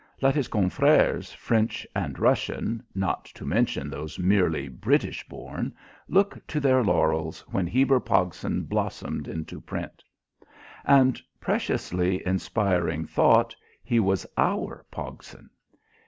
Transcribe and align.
Let 0.19 0.33
his 0.33 0.47
confreres, 0.47 1.31
French 1.31 1.85
and 1.95 2.17
Russian 2.17 2.81
not 2.95 3.25
to 3.25 3.45
mention 3.45 3.87
those 3.87 4.17
merely 4.17 4.67
British 4.67 5.27
born 5.27 5.75
look 6.07 6.39
to 6.47 6.59
their 6.59 6.83
laurels, 6.83 7.41
when 7.49 7.67
Heber 7.67 7.99
Pogson 7.99 8.63
blossomed 8.67 9.27
into 9.27 9.61
print! 9.61 10.03
And 10.85 11.21
preciously 11.39 12.25
inspiring 12.25 13.05
thought 13.05 13.55
he 13.83 13.99
was 13.99 14.25
our 14.37 14.83
Pogson. 14.91 15.51